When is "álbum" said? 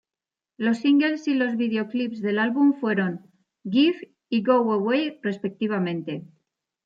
2.39-2.73